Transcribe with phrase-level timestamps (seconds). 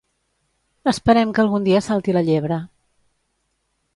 [0.91, 2.59] Esperem que algun dia salti la llebre.